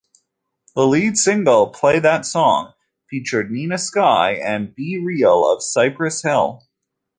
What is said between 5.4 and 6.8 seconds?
of Cypress Hill.